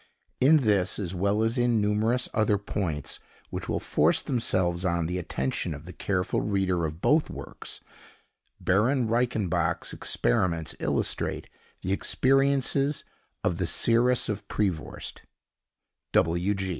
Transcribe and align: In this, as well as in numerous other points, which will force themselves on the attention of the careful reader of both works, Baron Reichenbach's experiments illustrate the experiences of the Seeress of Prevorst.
In 0.39 0.57
this, 0.57 0.97
as 0.97 1.13
well 1.13 1.43
as 1.43 1.59
in 1.59 1.79
numerous 1.79 2.27
other 2.33 2.57
points, 2.57 3.19
which 3.51 3.69
will 3.69 3.79
force 3.79 4.19
themselves 4.23 4.83
on 4.83 5.05
the 5.05 5.19
attention 5.19 5.75
of 5.75 5.85
the 5.85 5.93
careful 5.93 6.41
reader 6.41 6.85
of 6.85 7.01
both 7.01 7.29
works, 7.29 7.81
Baron 8.59 9.07
Reichenbach's 9.07 9.93
experiments 9.93 10.73
illustrate 10.79 11.49
the 11.83 11.91
experiences 11.93 13.03
of 13.43 13.59
the 13.59 13.67
Seeress 13.67 14.27
of 14.27 14.47
Prevorst. 14.47 15.21